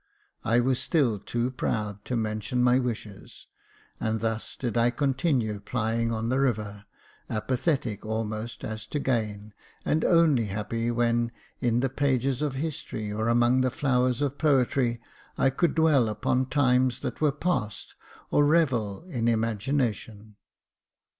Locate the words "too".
1.19-1.51